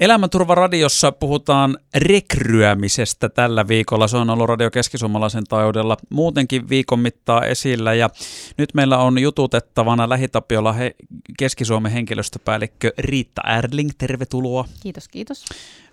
Elämänturvaradiossa 0.00 1.12
puhutaan 1.12 1.78
rekryämisestä 1.94 3.28
tällä 3.28 3.68
viikolla. 3.68 4.08
Se 4.08 4.16
on 4.16 4.30
ollut 4.30 4.48
Radio 4.48 4.70
Keskisuomalaisen 4.70 5.44
taajuudella 5.44 5.96
muutenkin 6.10 6.68
viikon 6.68 6.98
mittaa 6.98 7.44
esillä. 7.44 7.94
Ja 7.94 8.10
nyt 8.58 8.74
meillä 8.74 8.98
on 8.98 9.18
jututettavana 9.18 10.08
Lähitapiolla 10.08 10.72
he, 10.72 10.94
Keski-Suomen 11.38 11.92
henkilöstöpäällikkö 11.92 12.92
Riitta 12.98 13.42
Erling. 13.58 13.90
Tervetuloa. 13.98 14.64
Kiitos, 14.82 15.08
kiitos. 15.08 15.44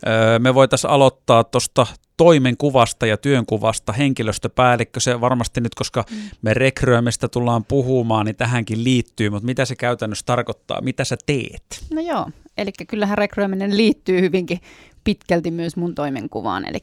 Öö, 0.07 0.39
me 0.39 0.53
voitaisiin 0.53 0.91
aloittaa 0.91 1.43
tuosta 1.43 1.87
toimenkuvasta 2.17 3.05
ja 3.05 3.17
työnkuvasta 3.17 3.93
henkilöstöpäällikkö. 3.93 4.99
Se 4.99 5.21
varmasti 5.21 5.61
nyt, 5.61 5.75
koska 5.75 6.05
mm. 6.11 6.17
me 6.41 6.53
rekryämistä 6.53 7.27
tullaan 7.27 7.65
puhumaan, 7.65 8.25
niin 8.25 8.35
tähänkin 8.35 8.83
liittyy, 8.83 9.29
mutta 9.29 9.45
mitä 9.45 9.65
se 9.65 9.75
käytännössä 9.75 10.25
tarkoittaa? 10.25 10.81
Mitä 10.81 11.03
sä 11.03 11.17
teet? 11.25 11.83
No 11.93 12.01
joo, 12.01 12.27
eli 12.57 12.71
kyllähän 12.87 13.17
rekryäminen 13.17 13.77
liittyy 13.77 14.21
hyvinkin 14.21 14.59
pitkälti 15.03 15.51
myös 15.51 15.75
mun 15.75 15.95
toimenkuvaan, 15.95 16.65
eli 16.65 16.79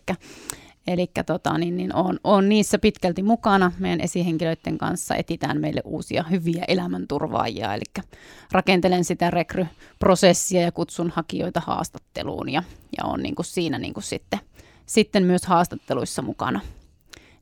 Eli 0.87 1.11
tota, 1.27 1.59
niin, 1.59 1.77
niin 1.77 1.95
on, 1.95 2.19
on 2.25 2.49
niissä 2.49 2.79
pitkälti 2.79 3.23
mukana. 3.23 3.73
Meidän 3.79 4.01
esihenkilöiden 4.01 4.79
kanssa 4.79 5.15
etitään 5.15 5.61
meille 5.61 5.81
uusia 5.85 6.25
hyviä 6.31 6.65
elämänturvaajia. 6.69 7.75
Eli 7.75 8.05
rakentelen 8.53 9.05
sitä 9.05 9.31
rekryprosessia 9.31 10.61
ja 10.61 10.73
kutsun 10.73 11.13
hakijoita 11.15 11.63
haastatteluun 11.67 12.49
ja, 12.49 12.63
ja 12.99 13.05
on 13.05 13.23
niin 13.23 13.35
kuin 13.35 13.47
siinä 13.47 13.79
niin 13.79 13.95
kuin 13.95 14.05
sitten, 14.05 14.41
sitten 14.87 15.25
myös 15.25 15.47
haastatteluissa 15.47 16.23
mukana. 16.23 16.61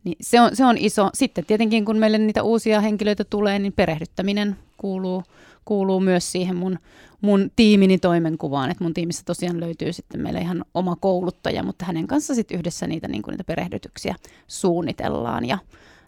Niin 0.04 0.16
se, 0.20 0.40
on, 0.40 0.56
se 0.56 0.64
on 0.64 0.78
iso. 0.78 1.10
Sitten 1.14 1.46
tietenkin 1.46 1.84
kun 1.84 1.96
meille 1.96 2.18
niitä 2.18 2.42
uusia 2.42 2.80
henkilöitä 2.80 3.24
tulee, 3.24 3.58
niin 3.58 3.72
perehdyttäminen 3.72 4.56
kuuluu, 4.76 5.22
kuuluu 5.64 6.00
myös 6.00 6.32
siihen 6.32 6.56
mun, 6.56 6.78
mun 7.20 7.50
tiimini 7.56 7.98
toimenkuvaan. 7.98 8.70
Että 8.70 8.84
mun 8.84 8.94
tiimissä 8.94 9.22
tosiaan 9.26 9.60
löytyy 9.60 9.92
sitten 9.92 10.20
meille 10.20 10.40
ihan 10.40 10.64
oma 10.74 10.96
kouluttaja, 10.96 11.62
mutta 11.62 11.84
hänen 11.84 12.06
kanssa 12.06 12.34
sitten 12.34 12.58
yhdessä 12.58 12.86
niitä, 12.86 13.08
niin 13.08 13.22
niitä 13.28 13.44
perehdytyksiä 13.44 14.14
suunnitellaan. 14.46 15.44
Ja 15.44 15.58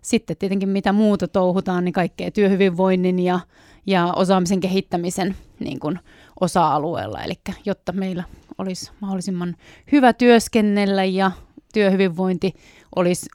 sitten 0.02 0.36
tietenkin 0.36 0.68
mitä 0.68 0.92
muuta 0.92 1.28
touhutaan, 1.28 1.84
niin 1.84 1.92
kaikkea 1.92 2.30
työhyvinvoinnin 2.30 3.18
ja, 3.18 3.40
ja 3.86 4.12
osaamisen 4.16 4.60
kehittämisen 4.60 5.36
niin 5.58 5.80
kuin 5.80 5.98
osa-alueella. 6.40 7.22
Eli 7.22 7.34
jotta 7.64 7.92
meillä 7.92 8.24
olisi 8.58 8.90
mahdollisimman 9.00 9.56
hyvä 9.92 10.12
työskennellä 10.12 11.04
ja 11.04 11.30
työhyvinvointi 11.74 12.54
olisi 12.96 13.26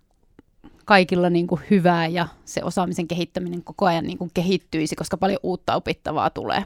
kaikilla 0.90 1.30
niin 1.30 1.48
kuin 1.48 1.62
hyvää 1.70 2.08
ja 2.08 2.28
se 2.46 2.64
osaamisen 2.64 3.08
kehittäminen 3.08 3.64
koko 3.64 3.86
ajan 3.86 4.06
niin 4.06 4.18
kuin 4.18 4.32
kehittyisi, 4.34 4.96
koska 4.96 5.18
paljon 5.18 5.40
uutta 5.44 5.76
opittavaa 5.76 6.30
tulee. 6.30 6.64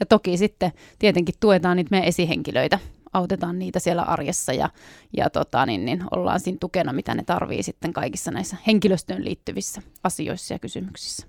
Ja 0.00 0.06
toki 0.06 0.36
sitten 0.36 0.72
tietenkin 0.98 1.34
tuetaan 1.40 1.76
niitä 1.76 1.90
meidän 1.90 2.08
esihenkilöitä, 2.08 2.78
autetaan 3.12 3.58
niitä 3.58 3.78
siellä 3.78 4.02
arjessa 4.02 4.52
ja, 4.52 4.70
ja 5.16 5.30
tota, 5.30 5.66
niin, 5.66 5.84
niin 5.84 6.04
ollaan 6.10 6.40
siinä 6.40 6.58
tukena, 6.60 6.92
mitä 6.92 7.14
ne 7.14 7.22
tarvii 7.22 7.62
sitten 7.62 7.92
kaikissa 7.92 8.30
näissä 8.30 8.56
henkilöstöön 8.66 9.24
liittyvissä 9.24 9.82
asioissa 10.04 10.54
ja 10.54 10.58
kysymyksissä. 10.58 11.26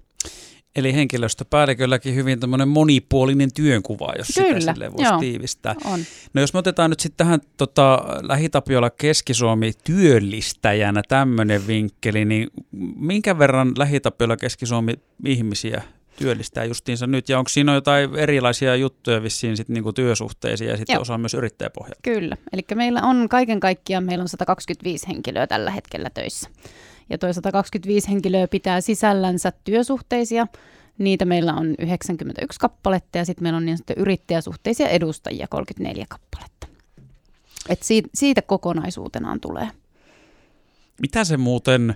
Eli 0.76 0.94
henkilöstöpäällikölläkin 0.94 2.16
hyvin 2.16 2.40
tämmöinen 2.40 2.68
monipuolinen 2.68 3.54
työnkuva, 3.54 4.14
jos 4.18 4.28
Kyllä, 4.36 4.60
sitä 4.60 4.74
sille 4.74 4.92
voisi 4.92 5.12
joo, 5.12 5.20
tiivistää. 5.20 5.76
On. 5.86 6.00
No 6.34 6.42
jos 6.42 6.54
me 6.54 6.60
otetaan 6.60 6.90
nyt 6.90 7.00
sitten 7.00 7.26
tähän 7.26 7.40
tota, 7.58 8.04
Lähitapiola 8.22 8.90
Keski-Suomi 8.90 9.72
työllistäjänä 9.84 11.02
tämmöinen 11.08 11.68
vinkkeli, 11.68 12.26
niin 12.26 12.48
minkä 12.96 13.40
verran 13.40 13.72
Lähitapiola 13.78 14.38
Keski-Suomi 14.38 14.94
ihmisiä 15.26 15.82
työllistää 16.18 16.64
justiinsa 16.64 17.08
nyt, 17.08 17.30
ja 17.30 17.40
onko 17.40 17.50
siinä 17.50 17.74
jotain 17.74 18.16
erilaisia 18.16 18.76
juttuja 18.76 19.24
vissiin 19.24 19.58
sit 19.58 19.70
niinku 19.70 19.94
työsuhteisia 19.94 20.70
ja 20.70 20.78
sitten 20.78 21.02
osa 21.02 21.18
myös 21.18 21.34
yrittäjäpohjalta? 21.34 22.00
Kyllä, 22.02 22.38
eli 22.54 22.62
meillä 22.76 23.02
on 23.02 23.30
kaiken 23.30 23.60
kaikkiaan, 23.60 24.04
meillä 24.04 24.22
on 24.22 24.30
125 24.30 25.08
henkilöä 25.08 25.48
tällä 25.48 25.72
hetkellä 25.72 26.10
töissä. 26.10 26.50
Ja 27.10 27.18
toi 27.18 27.34
125 27.34 28.10
henkilöä 28.10 28.48
pitää 28.48 28.82
sisällänsä 28.82 29.52
työsuhteisia, 29.64 30.48
niitä 30.98 31.26
meillä 31.26 31.54
on 31.54 31.76
91 31.80 32.60
kappaletta 32.60 33.18
ja 33.18 33.26
sitten 33.26 33.44
meillä 33.44 33.58
on 33.58 33.66
niin 33.66 33.78
sanottuja 33.78 34.02
yrittäjäsuhteisia 34.02 34.88
edustajia 34.88 35.48
34 35.48 36.06
kappaletta. 36.10 36.68
Et 37.70 37.84
siitä, 37.84 38.10
siitä 38.14 38.42
kokonaisuutenaan 38.42 39.40
tulee. 39.40 39.68
Mitä 41.02 41.24
se 41.24 41.38
muuten 41.38 41.96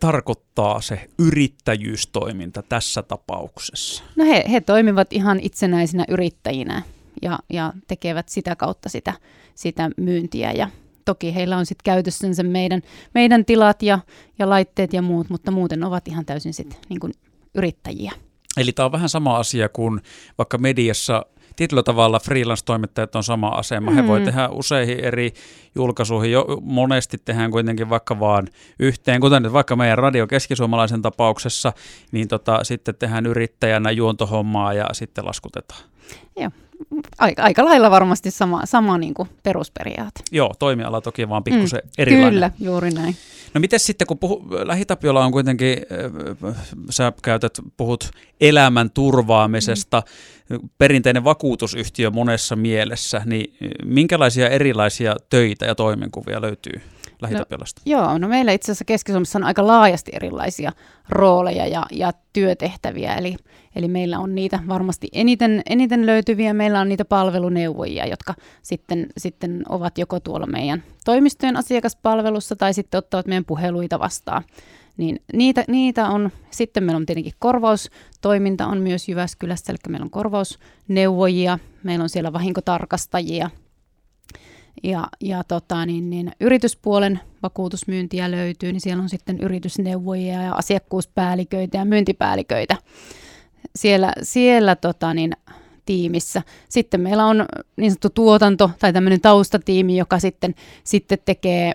tarkoittaa 0.00 0.80
se 0.80 1.08
yrittäjyystoiminta 1.18 2.62
tässä 2.62 3.02
tapauksessa? 3.02 4.04
No 4.16 4.24
he, 4.24 4.44
he 4.52 4.60
toimivat 4.60 5.12
ihan 5.12 5.40
itsenäisinä 5.40 6.04
yrittäjinä 6.08 6.82
ja, 7.22 7.38
ja 7.50 7.72
tekevät 7.86 8.28
sitä 8.28 8.56
kautta 8.56 8.88
sitä, 8.88 9.14
sitä 9.54 9.90
myyntiä. 9.96 10.52
Ja 10.52 10.68
toki 11.04 11.34
heillä 11.34 11.56
on 11.56 11.66
sitten 11.66 11.84
käytössänsä 11.84 12.42
meidän, 12.42 12.82
meidän 13.14 13.44
tilat 13.44 13.82
ja, 13.82 13.98
ja 14.38 14.48
laitteet 14.48 14.92
ja 14.92 15.02
muut, 15.02 15.30
mutta 15.30 15.50
muuten 15.50 15.84
ovat 15.84 16.08
ihan 16.08 16.24
täysin 16.24 16.54
sitten 16.54 16.78
niin 16.88 17.14
yrittäjiä. 17.54 18.12
Eli 18.56 18.72
tämä 18.72 18.86
on 18.86 18.92
vähän 18.92 19.08
sama 19.08 19.36
asia 19.36 19.68
kuin 19.68 20.00
vaikka 20.38 20.58
mediassa 20.58 21.26
tietyllä 21.56 21.82
tavalla 21.82 22.18
freelance-toimittajat 22.18 23.16
on 23.16 23.24
sama 23.24 23.48
asema. 23.48 23.90
Mm. 23.90 23.96
He 23.96 24.06
voi 24.06 24.20
tehdä 24.20 24.48
useihin 24.48 25.00
eri 25.00 25.32
julkaisuihin. 25.74 26.32
Jo 26.32 26.46
monesti 26.62 27.18
tehdään 27.24 27.50
kuitenkin 27.50 27.90
vaikka 27.90 28.20
vaan 28.20 28.48
yhteen, 28.78 29.20
kuten 29.20 29.42
nyt 29.42 29.52
vaikka 29.52 29.76
meidän 29.76 29.98
Radio 29.98 30.26
Keskisuomalaisen 30.26 31.02
tapauksessa, 31.02 31.72
niin 32.12 32.28
tota, 32.28 32.64
sitten 32.64 32.94
tehdään 32.94 33.26
yrittäjänä 33.26 33.90
juontohommaa 33.90 34.72
ja 34.74 34.86
sitten 34.92 35.26
laskutetaan. 35.26 35.80
Joo, 36.36 36.50
aika, 37.18 37.42
aika 37.42 37.64
lailla 37.64 37.90
varmasti 37.90 38.30
sama, 38.30 38.66
sama 38.66 38.98
niin 38.98 39.14
kuin 39.14 39.28
perusperiaate. 39.42 40.20
Joo, 40.32 40.54
toimiala 40.58 41.00
toki 41.00 41.28
vaan 41.28 41.44
pikkusen 41.44 41.80
mm, 41.84 41.90
erilainen. 41.98 42.32
Kyllä, 42.32 42.50
juuri 42.60 42.90
näin. 42.90 43.16
No 43.54 43.60
miten 43.60 43.80
sitten, 43.80 44.06
kun 44.06 44.18
puhu, 44.18 44.46
Lähitapiola 44.64 45.24
on 45.24 45.32
kuitenkin, 45.32 45.78
äh, 46.48 46.54
sä 46.90 47.12
käytät, 47.22 47.60
puhut 47.76 48.10
elämän 48.40 48.90
turvaamisesta, 48.90 50.02
mm. 50.48 50.58
perinteinen 50.78 51.24
vakuutusyhtiö 51.24 52.10
monessa 52.10 52.56
mielessä, 52.56 53.22
niin 53.24 53.56
minkälaisia 53.84 54.48
erilaisia 54.48 55.16
töitä 55.30 55.66
ja 55.66 55.74
toimenkuvia 55.74 56.40
löytyy? 56.40 56.80
Lähitapiolasta? 57.24 57.82
No, 57.86 57.90
joo, 57.90 58.18
no 58.18 58.28
meillä 58.28 58.52
itse 58.52 58.72
asiassa 58.72 58.84
Keski-Suomessa 58.84 59.38
on 59.38 59.44
aika 59.44 59.66
laajasti 59.66 60.12
erilaisia 60.14 60.72
rooleja 61.08 61.66
ja, 61.66 61.86
ja 61.92 62.12
työtehtäviä, 62.32 63.14
eli, 63.14 63.36
eli 63.76 63.88
meillä 63.88 64.18
on 64.18 64.34
niitä 64.34 64.58
varmasti 64.68 65.08
eniten, 65.12 65.62
eniten 65.70 66.06
löytyviä, 66.06 66.54
meillä 66.54 66.80
on 66.80 66.88
niitä 66.88 67.04
palveluneuvojia, 67.04 68.06
jotka 68.06 68.34
sitten, 68.62 69.06
sitten 69.18 69.62
ovat 69.68 69.98
joko 69.98 70.20
tuolla 70.20 70.46
meidän 70.46 70.82
toimistojen 71.04 71.56
asiakaspalvelussa 71.56 72.56
tai 72.56 72.74
sitten 72.74 72.98
ottavat 72.98 73.26
meidän 73.26 73.44
puheluita 73.44 73.98
vastaan. 73.98 74.42
Niin 74.96 75.22
niitä, 75.32 75.64
niitä 75.68 76.08
on, 76.08 76.30
sitten 76.50 76.84
meillä 76.84 76.96
on 76.96 77.06
tietenkin 77.06 77.32
korvaustoiminta 77.38 78.66
on 78.66 78.78
myös 78.78 79.08
Jyväskylässä, 79.08 79.72
eli 79.72 79.78
meillä 79.88 80.04
on 80.04 80.10
korvausneuvojia, 80.10 81.58
meillä 81.82 82.02
on 82.02 82.08
siellä 82.08 82.32
vahinkotarkastajia– 82.32 83.50
ja, 84.84 85.08
ja 85.20 85.44
tota, 85.44 85.86
niin, 85.86 86.10
niin, 86.10 86.32
yrityspuolen 86.40 87.20
vakuutusmyyntiä 87.42 88.30
löytyy, 88.30 88.72
niin 88.72 88.80
siellä 88.80 89.02
on 89.02 89.08
sitten 89.08 89.40
yritysneuvojia 89.40 90.42
ja 90.42 90.54
asiakkuuspäälliköitä 90.54 91.78
ja 91.78 91.84
myyntipäälliköitä 91.84 92.76
siellä, 93.76 94.12
siellä 94.22 94.76
tota, 94.76 95.14
niin, 95.14 95.32
tiimissä. 95.86 96.42
Sitten 96.68 97.00
meillä 97.00 97.26
on 97.26 97.46
niin 97.76 97.90
sanottu 97.90 98.10
tuotanto 98.10 98.70
tai 98.78 98.92
tämmöinen 98.92 99.20
taustatiimi, 99.20 99.96
joka 99.96 100.18
sitten, 100.18 100.54
sitten 100.84 101.18
tekee 101.24 101.72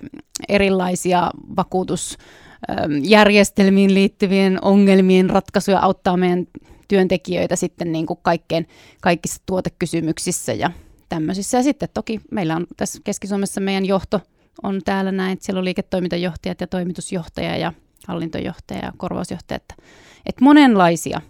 erilaisia 0.49 1.31
vakuutusjärjestelmiin 1.57 3.93
liittyvien 3.93 4.59
ongelmien 4.61 5.29
ratkaisuja, 5.29 5.79
auttaa 5.79 6.17
meidän 6.17 6.47
työntekijöitä 6.87 7.55
sitten 7.55 7.91
niin 7.91 8.05
kuin 8.05 8.19
kaikkeen, 8.21 8.67
kaikissa 9.01 9.41
tuotekysymyksissä 9.45 10.53
ja 10.53 10.71
tämmöisissä. 11.09 11.57
Ja 11.57 11.63
sitten 11.63 11.89
toki 11.93 12.21
meillä 12.31 12.55
on 12.55 12.67
tässä 12.77 12.99
Keski-Suomessa 13.03 13.61
meidän 13.61 13.85
johto 13.85 14.21
on 14.63 14.81
täällä 14.85 15.11
näin, 15.11 15.33
että 15.33 15.45
siellä 15.45 15.59
on 15.59 15.65
liiketoimintajohtajat 15.65 16.61
ja 16.61 16.67
toimitusjohtaja 16.67 17.57
ja 17.57 17.73
hallintojohtaja 18.07 18.85
ja 18.85 18.93
korvausjohtaja. 18.97 19.55
Että, 19.55 19.75
että 20.25 20.43
monenlaisia 20.43 21.21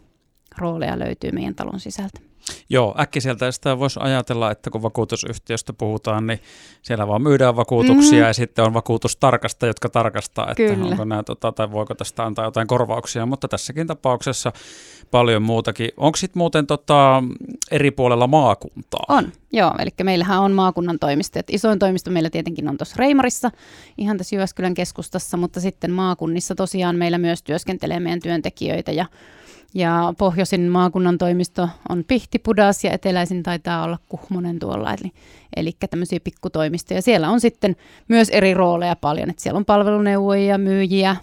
rooleja 0.57 0.99
löytyy 0.99 1.31
meidän 1.31 1.55
talon 1.55 1.79
sisältä. 1.79 2.28
Joo, 2.69 2.95
äkkiseltä 2.99 3.51
sitä 3.51 3.79
voisi 3.79 3.99
ajatella, 4.03 4.51
että 4.51 4.69
kun 4.69 4.81
vakuutusyhtiöstä 4.81 5.73
puhutaan, 5.73 6.27
niin 6.27 6.39
siellä 6.81 7.07
vaan 7.07 7.21
myydään 7.21 7.55
vakuutuksia 7.55 8.19
mm. 8.19 8.27
ja 8.27 8.33
sitten 8.33 8.65
on 8.65 8.73
vakuutustarkasta, 8.73 9.67
jotka 9.67 9.89
tarkastaa, 9.89 10.51
että 10.51 10.63
Kyllä. 10.63 10.85
onko 10.85 11.05
nämä, 11.05 11.23
tota, 11.23 11.51
tai 11.51 11.71
voiko 11.71 11.95
tästä 11.95 12.25
antaa 12.25 12.45
jotain 12.45 12.67
korvauksia, 12.67 13.25
mutta 13.25 13.47
tässäkin 13.47 13.87
tapauksessa 13.87 14.51
paljon 15.11 15.41
muutakin. 15.41 15.89
Onko 15.97 16.15
sitten 16.15 16.39
muuten 16.39 16.67
tota, 16.67 17.23
eri 17.71 17.91
puolella 17.91 18.27
maakuntaa? 18.27 19.03
On, 19.07 19.31
joo, 19.53 19.73
eli 19.79 19.89
meillähän 20.03 20.41
on 20.41 20.51
maakunnan 20.51 20.99
toimistot. 20.99 21.45
Isoin 21.49 21.79
toimisto 21.79 22.11
meillä 22.11 22.29
tietenkin 22.29 22.69
on 22.69 22.77
tuossa 22.77 22.95
Reimarissa, 22.99 23.51
ihan 23.97 24.17
tässä 24.17 24.35
Jyväskylän 24.35 24.73
keskustassa, 24.73 25.37
mutta 25.37 25.59
sitten 25.59 25.91
maakunnissa 25.91 26.55
tosiaan 26.55 26.95
meillä 26.95 27.17
myös 27.17 27.43
työskentelee 27.43 27.99
meidän 27.99 28.19
työntekijöitä 28.19 28.91
ja 28.91 29.05
ja 29.73 30.13
pohjoisin 30.17 30.61
maakunnan 30.61 31.17
toimisto 31.17 31.69
on 31.89 32.03
Pihtipudas 32.07 32.83
ja 32.83 32.91
eteläisin 32.91 33.43
taitaa 33.43 33.83
olla 33.83 33.99
Kuhmonen 34.09 34.59
tuolla, 34.59 34.93
eli, 34.93 35.11
eli 35.55 35.71
tämmöisiä 35.89 36.19
pikkutoimistoja. 36.19 37.01
Siellä 37.01 37.29
on 37.29 37.41
sitten 37.41 37.75
myös 38.07 38.29
eri 38.29 38.53
rooleja 38.53 38.95
paljon, 38.95 39.29
että 39.29 39.43
siellä 39.43 39.57
on 39.57 39.65
palveluneuvojia, 39.65 40.57
myyjiä, 40.57 41.15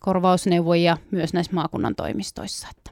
korvausneuvojia 0.00 0.96
myös 1.10 1.32
näissä 1.32 1.52
maakunnan 1.52 1.94
toimistoissa. 1.94 2.68
Että. 2.70 2.90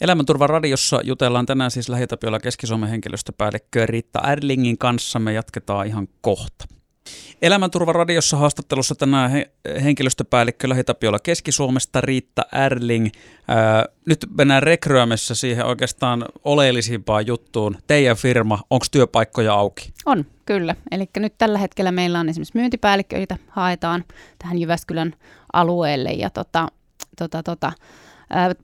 Elämänturvan 0.00 0.50
radiossa 0.50 1.00
jutellaan 1.04 1.46
tänään 1.46 1.70
siis 1.70 1.88
Lähitapiolla 1.88 2.40
Keski-Suomen 2.40 2.90
henkilöstöpäällikkö 2.90 3.86
Riitta 3.86 4.32
Erlingin 4.32 4.78
kanssa. 4.78 5.18
Me 5.18 5.32
jatketaan 5.32 5.86
ihan 5.86 6.08
kohta. 6.20 6.75
Elämänturva 7.42 7.92
radiossa 7.92 8.36
haastattelussa 8.36 8.94
tänään 8.94 9.30
he, 9.30 9.50
henkilöstöpäällikkö 9.82 10.68
Lähitapiolla 10.68 11.18
Keski-Suomesta 11.18 12.00
Riitta 12.00 12.42
Erling. 12.66 13.08
Nyt 14.06 14.26
mennään 14.38 14.62
rekryämessä 14.62 15.34
siihen 15.34 15.66
oikeastaan 15.66 16.24
oleellisimpaan 16.44 17.26
juttuun. 17.26 17.76
Teidän 17.86 18.16
firma, 18.16 18.58
onko 18.70 18.86
työpaikkoja 18.90 19.54
auki? 19.54 19.92
On, 20.06 20.24
kyllä. 20.44 20.74
Eli 20.90 21.08
nyt 21.16 21.38
tällä 21.38 21.58
hetkellä 21.58 21.92
meillä 21.92 22.20
on 22.20 22.28
esimerkiksi 22.28 22.58
myyntipäälliköitä 22.58 23.36
haetaan 23.48 24.04
tähän 24.38 24.58
Jyväskylän 24.58 25.14
alueelle 25.52 26.10
ja 26.10 26.30
tota, 26.30 26.68
tota, 27.18 27.42
tota, 27.42 27.72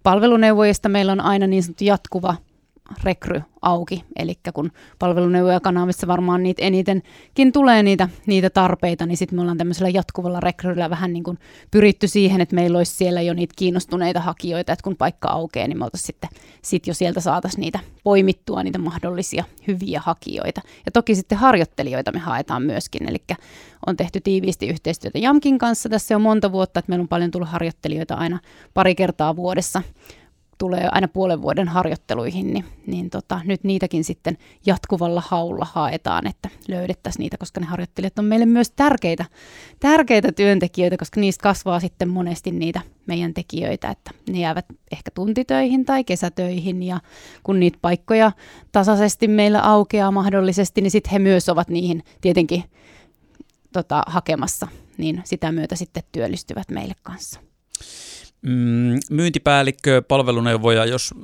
palveluneuvojista 0.03 0.89
meillä 0.89 1.13
on 1.13 1.21
aina 1.21 1.47
niin 1.47 1.63
sanottu 1.63 1.85
jatkuva 1.85 2.37
rekry 3.05 3.43
auki. 3.63 4.05
Eli 4.17 4.35
kun 4.55 4.73
palveluneuvojakanavissa 4.99 6.07
varmaan 6.07 6.43
niitä 6.43 6.63
enitenkin 6.63 7.53
tulee 7.53 7.83
niitä, 7.83 8.09
niitä 8.27 8.51
tarpeita, 8.51 9.07
niin 9.07 9.17
sitten 9.17 9.37
me 9.37 9.41
ollaan 9.41 9.59
tämmöisellä 9.59 9.89
jatkuvalla 9.89 10.41
rekryllä 10.41 10.91
vähän 10.91 11.13
niin 11.13 11.25
kuin 11.25 11.39
pyritty 11.71 12.09
siihen, 12.09 12.41
että 12.41 12.55
meillä 12.55 12.79
olisi 12.79 12.95
siellä 12.95 13.23
jo 13.23 13.35
niitä 13.35 13.55
kiinnostuneita 13.57 14.21
hakijoita, 14.21 14.73
että 14.73 14.83
kun 14.83 14.97
paikka 14.97 15.29
aukeaa, 15.29 15.69
niin 15.69 15.79
me 15.79 15.85
oltaisiin 15.85 16.07
sitten 16.07 16.31
sit 16.63 16.87
jo 16.87 16.95
sieltä 16.95 17.21
saataisiin 17.21 17.61
niitä 17.61 17.79
poimittua, 18.05 18.63
niitä 18.63 18.79
mahdollisia 18.79 19.45
hyviä 19.67 20.01
hakijoita. 20.05 20.61
Ja 20.87 20.93
toki 20.93 21.15
sitten 21.15 21.39
harjoittelijoita 21.39 22.13
me 22.13 22.19
haetaan 22.19 22.63
myöskin, 22.63 23.09
eli 23.09 23.19
on 23.87 23.97
tehty 23.97 24.21
tiiviisti 24.21 24.69
yhteistyötä 24.69 25.19
Jamkin 25.19 25.59
kanssa 25.59 25.89
tässä 25.89 26.15
jo 26.15 26.19
monta 26.19 26.53
vuotta, 26.53 26.79
että 26.79 26.91
meillä 26.91 27.03
on 27.03 27.09
paljon 27.09 27.31
tullut 27.31 27.49
harjoittelijoita 27.49 28.15
aina 28.15 28.39
pari 28.75 28.95
kertaa 28.95 29.37
vuodessa 29.37 29.83
tulee 30.63 30.89
aina 30.93 31.09
puolen 31.09 31.43
vuoden 31.43 31.69
harjoitteluihin, 31.69 32.55
niin, 32.55 32.65
niin 32.87 33.11
tota, 33.11 33.41
nyt 33.45 33.65
niitäkin 33.65 34.05
sitten 34.05 34.39
jatkuvalla 34.67 35.23
haulla 35.27 35.67
haetaan, 35.73 36.27
että 36.27 36.49
löydettäisiin 36.69 37.21
niitä, 37.21 37.37
koska 37.39 37.61
ne 37.61 37.67
harjoittelijat 37.67 38.19
on 38.19 38.25
meille 38.25 38.47
myös 38.47 38.71
tärkeitä, 38.71 39.25
tärkeitä 39.81 40.33
työntekijöitä, 40.33 40.97
koska 40.97 41.21
niistä 41.21 41.43
kasvaa 41.43 41.81
sitten 41.81 42.09
monesti 42.09 42.51
niitä 42.51 42.81
meidän 43.07 43.35
tekijöitä, 43.35 43.91
että 43.91 44.11
ne 44.31 44.41
jäävät 44.41 44.65
ehkä 44.93 45.11
tuntitöihin 45.15 45.85
tai 45.85 46.05
kesätöihin 46.05 46.83
ja 46.83 47.01
kun 47.43 47.61
niitä 47.61 47.79
paikkoja 47.83 48.33
tasaisesti 48.73 49.29
meillä 49.29 49.61
aukeaa 49.61 50.11
mahdollisesti, 50.11 50.81
niin 50.81 50.91
sitten 50.91 51.13
he 51.13 51.19
myös 51.19 51.49
ovat 51.49 51.69
niihin 51.69 52.03
tietenkin 52.21 52.65
tota, 53.73 54.03
hakemassa, 54.07 54.69
niin 54.99 55.23
sitä 55.25 55.53
myötä 55.53 55.77
sitten 55.77 56.03
työllistyvät 56.13 56.69
meille 56.71 56.95
kanssa 57.03 57.41
mm, 58.43 58.99
myyntipäällikkö, 59.11 60.03
palveluneuvoja, 60.09 60.85
jos 60.85 61.15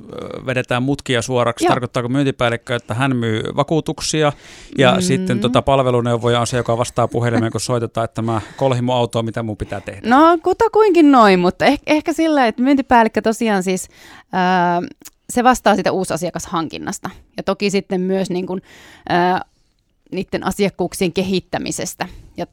vedetään 0.45 0.83
mutkia 0.83 1.21
suoraksi, 1.21 1.65
Joo. 1.65 1.69
tarkoittaako 1.69 2.09
myyntipäällikkö, 2.09 2.75
että 2.75 2.93
hän 2.93 3.15
myy 3.15 3.43
vakuutuksia 3.55 4.33
ja 4.77 4.95
mm. 4.95 5.01
sitten 5.01 5.39
tota 5.39 5.61
palveluneuvoja 5.61 6.39
on 6.39 6.47
se, 6.47 6.57
joka 6.57 6.77
vastaa 6.77 7.07
puhelimeen, 7.07 7.51
kun 7.51 7.61
soitetaan, 7.61 8.05
että 8.05 8.15
tämä 8.15 8.41
kolhimo-auto, 8.57 9.23
mitä 9.23 9.43
mun 9.43 9.57
pitää 9.57 9.81
tehdä? 9.81 10.09
No 10.09 10.37
kutakuinkin 10.43 11.11
noin, 11.11 11.39
mutta 11.39 11.65
eh- 11.65 11.83
ehkä 11.87 12.13
sillä, 12.13 12.47
että 12.47 12.61
myyntipäällikkö 12.61 13.21
tosiaan 13.21 13.63
siis... 13.63 13.87
Äh, 14.33 15.09
se 15.29 15.43
vastaa 15.43 15.75
sitä 15.75 15.91
uusasiakashankinnasta 15.91 17.09
ja 17.37 17.43
toki 17.43 17.69
sitten 17.69 18.01
myös 18.01 18.29
niin 18.29 18.47
kuin, 18.47 18.61
äh, 19.11 19.41
niiden 20.11 20.45
asiakkuuksien 20.45 21.13
kehittämisestä. 21.13 22.07
Ja 22.37 22.45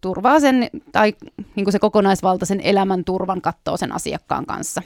turvaa 0.00 0.40
sen, 0.40 0.70
tai 0.92 1.14
niin 1.56 1.64
kuin 1.64 1.72
se 1.72 1.78
kokonaisvaltaisen 1.78 2.60
elämän 2.60 3.04
turvan 3.04 3.40
kattoo 3.40 3.76
sen 3.76 3.92
asiakkaan 3.92 4.46
kanssa. 4.46 4.82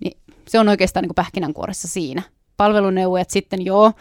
Niin 0.00 0.18
se 0.48 0.58
on 0.58 0.68
oikeastaan 0.68 1.02
niin 1.02 1.08
kuin 1.08 1.14
pähkinänkuoressa 1.14 1.88
siinä. 1.88 2.22
Palveluneuvojat 2.56 3.30
sitten 3.30 3.64
joo, 3.64 3.92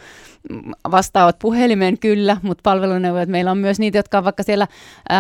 vastaavat 0.92 1.40
puhelimeen 1.40 2.00
kyllä, 2.00 2.38
mutta 2.42 2.62
palveluneuvojat 2.64 3.30
meillä 3.30 3.52
on 3.52 3.58
myös 3.58 3.80
niitä, 3.80 3.98
jotka 3.98 4.18
on 4.18 4.24
vaikka 4.24 4.44
siellä 4.44 4.68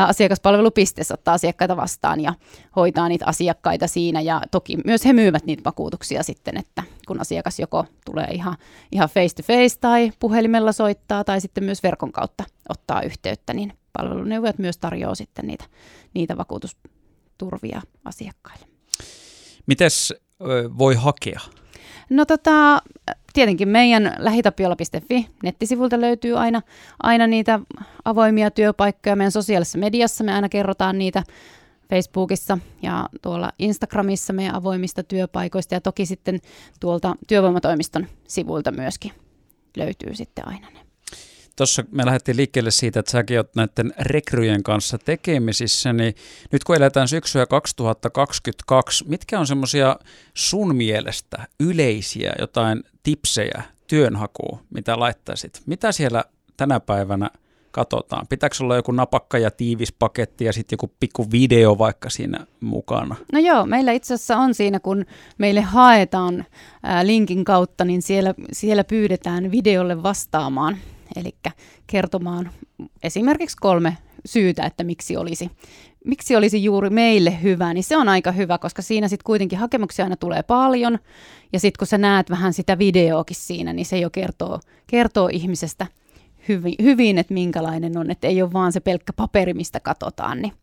asiakaspalvelupisteessä 0.07 1.13
ottaa 1.13 1.33
asiakkaita 1.33 1.77
vastaan 1.77 2.21
ja 2.21 2.33
hoitaa 2.75 3.09
niitä 3.09 3.25
asiakkaita 3.27 3.87
siinä. 3.87 4.21
Ja 4.21 4.41
toki 4.51 4.77
myös 4.85 5.05
he 5.05 5.13
myyvät 5.13 5.45
niitä 5.45 5.63
vakuutuksia 5.65 6.23
sitten, 6.23 6.57
että 6.57 6.83
kun 7.07 7.21
asiakas 7.21 7.59
joko 7.59 7.85
tulee 8.05 8.27
ihan, 8.31 8.55
ihan 8.91 9.09
face 9.09 9.35
to 9.35 9.43
face 9.43 9.79
tai 9.79 10.11
puhelimella 10.19 10.71
soittaa 10.71 11.23
tai 11.23 11.41
sitten 11.41 11.63
myös 11.63 11.83
verkon 11.83 12.11
kautta 12.11 12.43
ottaa 12.69 13.01
yhteyttä, 13.01 13.53
niin 13.53 13.73
palveluneuvojat 13.97 14.57
myös 14.57 14.77
tarjoaa 14.77 15.15
sitten 15.15 15.47
niitä, 15.47 15.65
niitä 16.13 16.37
vakuutusturvia 16.37 17.81
asiakkaille. 18.05 18.67
Mites 19.67 20.13
voi 20.77 20.95
hakea? 20.95 21.39
No 22.09 22.25
tota, 22.25 22.81
tietenkin 23.33 23.67
meidän 23.67 24.15
lähitapiola.fi 24.17 25.27
nettisivulta 25.43 26.01
löytyy 26.01 26.37
aina, 26.37 26.61
aina 27.03 27.27
niitä 27.27 27.59
avoimia 28.05 28.51
työpaikkoja. 28.51 29.15
Meidän 29.15 29.31
sosiaalisessa 29.31 29.77
mediassa 29.77 30.23
me 30.23 30.33
aina 30.33 30.49
kerrotaan 30.49 30.97
niitä 30.97 31.23
Facebookissa 31.89 32.57
ja 32.81 33.09
tuolla 33.21 33.51
Instagramissa 33.59 34.33
meidän 34.33 34.55
avoimista 34.55 35.03
työpaikoista 35.03 35.73
ja 35.73 35.81
toki 35.81 36.05
sitten 36.05 36.39
tuolta 36.79 37.15
työvoimatoimiston 37.27 38.07
sivuilta 38.27 38.71
myöskin 38.71 39.11
löytyy 39.77 40.15
sitten 40.15 40.47
aina 40.47 40.69
ne. 40.69 40.84
Tuossa 41.55 41.83
me 41.91 42.05
lähdettiin 42.05 42.37
liikkeelle 42.37 42.71
siitä, 42.71 42.99
että 42.99 43.11
säkin 43.11 43.37
olet 43.37 43.55
näiden 43.55 43.93
rekryjen 43.99 44.63
kanssa 44.63 44.97
tekemisissä, 44.97 45.93
niin 45.93 46.15
nyt 46.51 46.63
kun 46.63 46.75
eletään 46.75 47.07
syksyä 47.07 47.45
2022, 47.45 49.05
mitkä 49.07 49.39
on 49.39 49.47
semmoisia 49.47 49.95
sun 50.33 50.75
mielestä 50.75 51.47
yleisiä 51.59 52.33
jotain 52.39 52.83
tipsejä 53.03 53.63
työnhakuun, 53.87 54.59
mitä 54.73 54.99
laittaisit? 54.99 55.61
Mitä 55.65 55.91
siellä 55.91 56.23
tänä 56.57 56.79
päivänä 56.79 57.29
katsotaan? 57.71 58.27
Pitääkö 58.27 58.55
olla 58.61 58.75
joku 58.75 58.91
napakka 58.91 59.37
ja 59.37 59.51
tiivis 59.51 59.91
paketti 59.91 60.45
ja 60.45 60.53
sitten 60.53 60.73
joku 60.73 60.91
pikku 60.99 61.31
video 61.31 61.77
vaikka 61.77 62.09
siinä 62.09 62.47
mukana? 62.59 63.15
No 63.33 63.39
joo, 63.39 63.65
meillä 63.65 63.91
itse 63.91 64.13
asiassa 64.13 64.37
on 64.37 64.53
siinä, 64.53 64.79
kun 64.79 65.05
meille 65.37 65.61
haetaan 65.61 66.45
linkin 67.03 67.45
kautta, 67.45 67.85
niin 67.85 68.01
siellä, 68.01 68.33
siellä 68.51 68.83
pyydetään 68.83 69.51
videolle 69.51 70.03
vastaamaan 70.03 70.77
eli 71.17 71.35
kertomaan 71.87 72.51
esimerkiksi 73.03 73.57
kolme 73.59 73.97
syytä, 74.25 74.65
että 74.65 74.83
miksi 74.83 75.17
olisi, 75.17 75.51
miksi 76.05 76.35
olisi 76.35 76.63
juuri 76.63 76.89
meille 76.89 77.41
hyvä, 77.41 77.73
niin 77.73 77.83
se 77.83 77.97
on 77.97 78.09
aika 78.09 78.31
hyvä, 78.31 78.57
koska 78.57 78.81
siinä 78.81 79.07
sitten 79.07 79.25
kuitenkin 79.25 79.59
hakemuksia 79.59 80.05
aina 80.05 80.15
tulee 80.15 80.43
paljon, 80.43 80.99
ja 81.53 81.59
sitten 81.59 81.79
kun 81.79 81.87
sä 81.87 81.97
näet 81.97 82.29
vähän 82.29 82.53
sitä 82.53 82.77
videoakin 82.77 83.35
siinä, 83.35 83.73
niin 83.73 83.85
se 83.85 83.99
jo 83.99 84.09
kertoo, 84.09 84.59
kertoo 84.87 85.29
ihmisestä 85.31 85.87
hyvin, 86.47 86.75
hyvin, 86.81 87.17
että 87.17 87.33
minkälainen 87.33 87.97
on, 87.97 88.11
että 88.11 88.27
ei 88.27 88.41
ole 88.41 88.53
vaan 88.53 88.71
se 88.71 88.79
pelkkä 88.79 89.13
paperi, 89.13 89.53
mistä 89.53 89.79
katsotaan, 89.79 90.41
niin, 90.41 90.53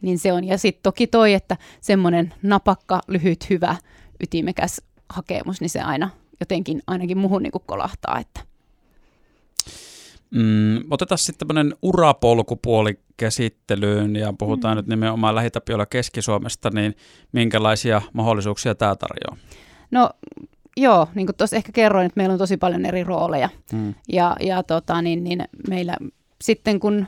niin 0.00 0.18
se 0.18 0.32
on. 0.32 0.44
Ja 0.44 0.58
sitten 0.58 0.82
toki 0.82 1.06
toi, 1.06 1.34
että 1.34 1.56
semmoinen 1.80 2.34
napakka, 2.42 3.00
lyhyt, 3.08 3.50
hyvä, 3.50 3.76
ytimekäs 4.20 4.82
hakemus, 5.08 5.60
niin 5.60 5.70
se 5.70 5.80
aina 5.80 6.10
jotenkin 6.40 6.82
ainakin 6.86 7.18
muhun 7.18 7.42
niin 7.42 7.52
kolahtaa, 7.66 8.18
että 8.18 8.40
Mm, 10.30 10.80
otetaan 10.90 11.18
sitten 11.18 11.48
tämmöinen 11.48 11.74
urapolkupuoli 11.82 12.98
käsittelyyn 13.16 14.16
ja 14.16 14.32
puhutaan 14.38 14.74
mm. 14.74 14.76
nyt 14.76 14.86
nimenomaan 14.86 15.34
Lähitapiolla 15.34 15.86
Keski-Suomesta, 15.86 16.70
niin 16.70 16.96
minkälaisia 17.32 18.02
mahdollisuuksia 18.12 18.74
tämä 18.74 18.96
tarjoaa? 18.96 19.36
No 19.90 20.10
joo, 20.76 21.08
niin 21.14 21.26
kuin 21.26 21.36
tuossa 21.36 21.56
ehkä 21.56 21.72
kerroin, 21.72 22.06
että 22.06 22.18
meillä 22.18 22.32
on 22.32 22.38
tosi 22.38 22.56
paljon 22.56 22.86
eri 22.86 23.04
rooleja 23.04 23.48
mm. 23.72 23.94
ja, 24.08 24.36
ja 24.40 24.62
tota, 24.62 25.02
niin, 25.02 25.24
niin 25.24 25.44
meillä 25.68 25.96
sitten 26.42 26.80
kun 26.80 27.06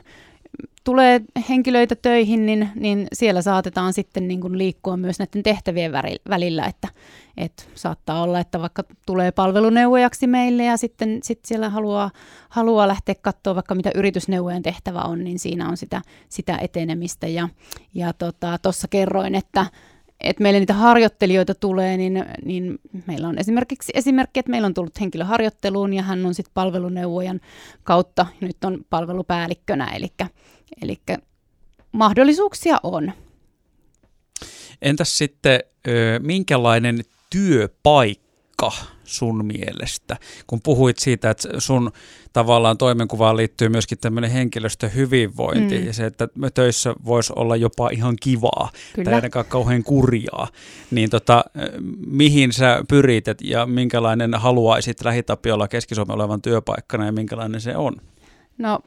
tulee 0.89 1.21
henkilöitä 1.49 1.95
töihin, 1.95 2.45
niin, 2.45 2.69
niin 2.75 3.07
siellä 3.13 3.41
saatetaan 3.41 3.93
sitten 3.93 4.27
niin 4.27 4.41
kuin 4.41 4.57
liikkua 4.57 4.97
myös 4.97 5.19
näiden 5.19 5.43
tehtävien 5.43 5.91
välillä, 6.29 6.65
että, 6.65 6.87
että 7.37 7.63
saattaa 7.75 8.23
olla, 8.23 8.39
että 8.39 8.61
vaikka 8.61 8.83
tulee 9.05 9.31
palveluneuvojaksi 9.31 10.27
meille 10.27 10.63
ja 10.63 10.77
sitten 10.77 11.19
sit 11.23 11.39
siellä 11.45 11.69
haluaa, 11.69 12.11
haluaa 12.49 12.87
lähteä 12.87 13.15
katsoa 13.21 13.55
vaikka 13.55 13.75
mitä 13.75 13.91
yritysneuvojen 13.95 14.63
tehtävä 14.63 15.01
on, 15.01 15.23
niin 15.23 15.39
siinä 15.39 15.69
on 15.69 15.77
sitä, 15.77 16.01
sitä 16.29 16.57
etenemistä. 16.61 17.27
Ja, 17.27 17.49
ja 17.93 18.13
tuossa 18.13 18.81
tota, 18.81 18.87
kerroin, 18.89 19.35
että, 19.35 19.65
että 20.21 20.43
meille 20.43 20.59
niitä 20.59 20.73
harjoittelijoita 20.73 21.55
tulee, 21.55 21.97
niin, 21.97 22.25
niin 22.45 22.79
meillä 23.07 23.27
on 23.27 23.39
esimerkiksi 23.39 23.91
esimerkki, 23.95 24.39
että 24.39 24.49
meillä 24.49 24.65
on 24.65 24.73
tullut 24.73 24.99
henkilö 24.99 25.23
harjoitteluun 25.23 25.93
ja 25.93 26.03
hän 26.03 26.25
on 26.25 26.33
sitten 26.33 26.53
palveluneuvojan 26.53 27.41
kautta, 27.83 28.25
nyt 28.41 28.63
on 28.63 28.85
palvelupäällikkönä, 28.89 29.91
eli, 29.95 30.07
eli 30.81 30.97
mahdollisuuksia 31.91 32.77
on. 32.83 33.11
Entäs 34.81 35.17
sitten, 35.17 35.59
minkälainen 36.19 36.99
työpaikka 37.29 38.28
sun 39.03 39.45
mielestä? 39.45 40.17
Kun 40.47 40.61
puhuit 40.61 40.97
siitä, 40.97 41.29
että 41.29 41.49
sun 41.57 41.91
tavallaan 42.33 42.77
toimenkuvaan 42.77 43.37
liittyy 43.37 43.69
myöskin 43.69 43.97
tämmöinen 43.97 44.31
henkilöstöhyvinvointi 44.31 45.79
mm. 45.79 45.85
ja 45.85 45.93
se, 45.93 46.05
että 46.05 46.27
töissä 46.53 46.95
voisi 47.05 47.33
olla 47.35 47.55
jopa 47.55 47.89
ihan 47.89 48.15
kivaa 48.21 48.69
Kyllä. 48.93 49.05
tai 49.05 49.13
ainakaan 49.13 49.45
kauhean 49.45 49.83
kurjaa, 49.83 50.47
niin 50.91 51.09
tota, 51.09 51.45
mihin 52.07 52.53
sä 52.53 52.83
pyrit 52.89 53.25
ja 53.41 53.65
minkälainen 53.65 54.33
haluaisit 54.33 55.03
Lähitapiolla 55.03 55.67
Keski-Suomen 55.67 56.15
olevan 56.15 56.41
työpaikkana 56.41 57.05
ja 57.05 57.11
minkälainen 57.11 57.61
se 57.61 57.77
on? 57.77 57.95
No 58.57 58.79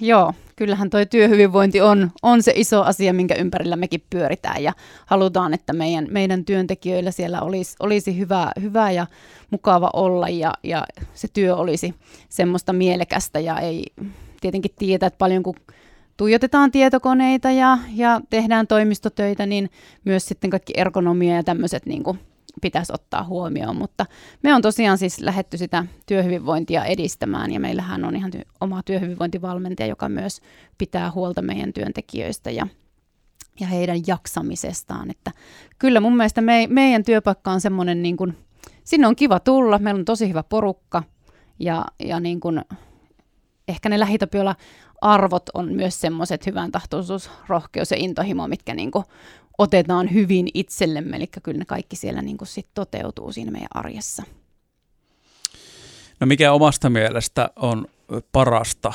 Joo, 0.00 0.32
kyllähän 0.56 0.90
tuo 0.90 1.04
työhyvinvointi 1.04 1.80
on, 1.80 2.10
on 2.22 2.42
se 2.42 2.52
iso 2.56 2.82
asia, 2.82 3.12
minkä 3.12 3.34
ympärillä 3.34 3.76
mekin 3.76 4.02
pyöritään 4.10 4.62
ja 4.62 4.72
halutaan, 5.06 5.54
että 5.54 5.72
meidän, 5.72 6.06
meidän 6.10 6.44
työntekijöillä 6.44 7.10
siellä 7.10 7.40
olisi, 7.40 7.76
olisi 7.80 8.18
hyvä, 8.18 8.52
hyvä 8.60 8.90
ja 8.90 9.06
mukava 9.50 9.90
olla 9.92 10.28
ja, 10.28 10.52
ja 10.62 10.86
se 11.14 11.28
työ 11.32 11.56
olisi 11.56 11.94
semmoista 12.28 12.72
mielekästä 12.72 13.40
ja 13.40 13.58
ei 13.58 13.84
tietenkin 14.40 14.74
tiedä, 14.78 15.06
että 15.06 15.18
paljon 15.18 15.42
kun 15.42 15.54
tuijotetaan 16.16 16.70
tietokoneita 16.70 17.50
ja, 17.50 17.78
ja 17.94 18.20
tehdään 18.30 18.66
toimistotöitä, 18.66 19.46
niin 19.46 19.70
myös 20.04 20.26
sitten 20.26 20.50
kaikki 20.50 20.72
ergonomia 20.76 21.36
ja 21.36 21.42
tämmöiset 21.42 21.86
niin 21.86 22.02
kuin 22.02 22.18
pitäisi 22.62 22.92
ottaa 22.94 23.24
huomioon, 23.24 23.76
mutta 23.76 24.06
me 24.42 24.54
on 24.54 24.62
tosiaan 24.62 24.98
siis 24.98 25.20
lähetty 25.20 25.58
sitä 25.58 25.86
työhyvinvointia 26.06 26.84
edistämään 26.84 27.52
ja 27.52 27.60
meillähän 27.60 28.04
on 28.04 28.16
ihan 28.16 28.30
ty- 28.36 28.48
oma 28.60 28.82
työhyvinvointivalmentaja, 28.82 29.86
joka 29.86 30.08
myös 30.08 30.40
pitää 30.78 31.10
huolta 31.10 31.42
meidän 31.42 31.72
työntekijöistä 31.72 32.50
ja, 32.50 32.66
ja 33.60 33.66
heidän 33.66 33.98
jaksamisestaan, 34.06 35.10
että 35.10 35.30
kyllä 35.78 36.00
mun 36.00 36.16
mielestä 36.16 36.40
me, 36.40 36.66
meidän 36.70 37.04
työpaikka 37.04 37.50
on 37.50 37.60
semmoinen 37.60 38.02
niin 38.02 38.16
kuin, 38.16 38.36
sinne 38.84 39.06
on 39.06 39.16
kiva 39.16 39.40
tulla, 39.40 39.78
meillä 39.78 39.98
on 39.98 40.04
tosi 40.04 40.28
hyvä 40.28 40.42
porukka 40.42 41.02
ja, 41.58 41.84
ja 42.04 42.20
niin 42.20 42.40
kuin, 42.40 42.60
ehkä 43.68 43.88
ne 43.88 44.00
lähitapiolla 44.00 44.56
arvot 45.02 45.48
on 45.54 45.72
myös 45.72 46.00
semmoiset 46.00 46.46
hyvän 46.46 46.72
tahtoisuus, 46.72 47.30
rohkeus 47.48 47.90
ja 47.90 47.96
intohimo, 47.96 48.48
mitkä 48.48 48.74
niin 48.74 48.90
kuin 48.90 49.04
otetaan 49.58 50.12
hyvin 50.12 50.48
itsellemme, 50.54 51.16
eli 51.16 51.26
kyllä 51.42 51.58
ne 51.58 51.64
kaikki 51.64 51.96
siellä 51.96 52.22
niin 52.22 52.38
kuin 52.38 52.48
sit 52.48 52.66
toteutuu 52.74 53.32
siinä 53.32 53.50
meidän 53.50 53.68
arjessa. 53.74 54.22
No 56.20 56.26
mikä 56.26 56.52
omasta 56.52 56.90
mielestä 56.90 57.50
on 57.56 57.86
parasta 58.32 58.92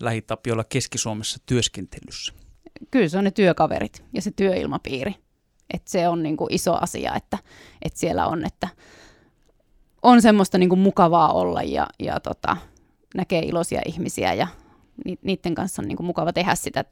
lähitapiolla 0.00 0.64
Keski-Suomessa 0.64 1.38
työskentelyssä? 1.46 2.32
Kyllä 2.90 3.08
se 3.08 3.18
on 3.18 3.24
ne 3.24 3.30
työkaverit 3.30 4.04
ja 4.12 4.22
se 4.22 4.30
työilmapiiri. 4.30 5.14
Et 5.74 5.88
se 5.88 6.08
on 6.08 6.22
niin 6.22 6.36
kuin 6.36 6.54
iso 6.54 6.74
asia, 6.80 7.14
että, 7.14 7.38
että 7.82 7.98
siellä 7.98 8.26
on, 8.26 8.46
että 8.46 8.68
on 10.02 10.22
semmoista 10.22 10.58
niin 10.58 10.68
kuin 10.68 10.78
mukavaa 10.78 11.32
olla 11.32 11.62
ja, 11.62 11.86
ja 11.98 12.20
tota, 12.20 12.56
näkee 13.14 13.40
iloisia 13.40 13.80
ihmisiä 13.86 14.34
ja 14.34 14.48
niiden 15.22 15.54
kanssa 15.54 15.82
on 15.82 15.88
niin 15.88 15.96
kuin 15.96 16.06
mukava 16.06 16.32
tehdä 16.32 16.54
sitä 16.54 16.84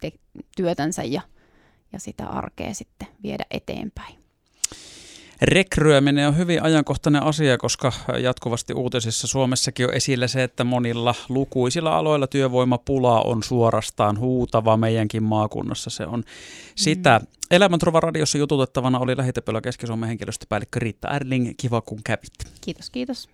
te- 0.00 0.12
työtänsä 0.56 1.04
ja, 1.04 1.22
ja 1.92 1.98
sitä 1.98 2.26
arkea 2.26 2.74
sitten 2.74 3.08
viedä 3.22 3.44
eteenpäin. 3.50 4.20
Rekryäminen 5.42 6.28
on 6.28 6.36
hyvin 6.36 6.62
ajankohtainen 6.62 7.22
asia, 7.22 7.58
koska 7.58 7.92
jatkuvasti 8.22 8.72
uutisissa 8.74 9.26
Suomessakin 9.26 9.86
on 9.86 9.94
esillä 9.94 10.28
se, 10.28 10.42
että 10.42 10.64
monilla 10.64 11.14
lukuisilla 11.28 11.96
aloilla 11.96 12.26
työvoimapula 12.26 13.20
on 13.20 13.42
suorastaan 13.42 14.18
huutava 14.18 14.76
meidänkin 14.76 15.22
maakunnassa. 15.22 15.90
Se 15.90 16.06
on 16.06 16.24
sitä. 16.74 17.18
Mm. 17.18 17.26
Elämänturva 17.50 18.00
radiossa 18.00 18.38
jututettavana 18.38 18.98
oli 18.98 19.16
Lähitöpölä 19.16 19.60
Keski-Suomen 19.60 20.08
henkilöstöpäällikkö 20.08 20.78
Riitta 20.78 21.08
Erling. 21.08 21.54
Kiva 21.56 21.80
kun 21.80 22.00
kävit. 22.04 22.32
Kiitos, 22.60 22.90
kiitos. 22.90 23.28